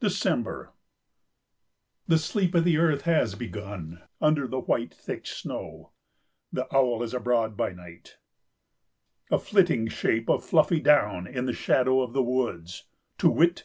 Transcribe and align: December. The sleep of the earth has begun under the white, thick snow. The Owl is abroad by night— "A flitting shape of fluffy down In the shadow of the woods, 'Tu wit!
December. 0.00 0.74
The 2.06 2.18
sleep 2.18 2.54
of 2.54 2.62
the 2.62 2.76
earth 2.76 3.00
has 3.04 3.34
begun 3.34 4.02
under 4.20 4.46
the 4.46 4.60
white, 4.60 4.92
thick 4.92 5.26
snow. 5.26 5.92
The 6.52 6.66
Owl 6.76 7.02
is 7.02 7.14
abroad 7.14 7.56
by 7.56 7.72
night— 7.72 8.18
"A 9.30 9.38
flitting 9.38 9.88
shape 9.88 10.28
of 10.28 10.44
fluffy 10.44 10.80
down 10.80 11.26
In 11.26 11.46
the 11.46 11.54
shadow 11.54 12.02
of 12.02 12.12
the 12.12 12.22
woods, 12.22 12.84
'Tu 13.16 13.30
wit! 13.30 13.64